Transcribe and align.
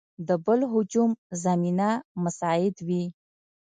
د 0.27 0.29
بل 0.45 0.59
هجوم 0.73 1.11
زمینه 1.43 1.89
مساعد 2.23 2.75
وي. 2.87 3.03